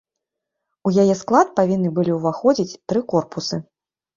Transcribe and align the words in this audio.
У 0.89 0.93
яе 1.03 1.17
склад 1.19 1.47
павінны 1.61 1.91
былі 1.99 2.11
ўваходзіць 2.17 2.75
тры 2.87 2.99
корпусы. 3.13 3.65